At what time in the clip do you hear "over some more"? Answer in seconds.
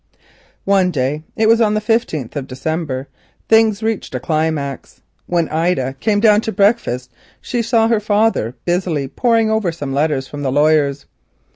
9.51-9.97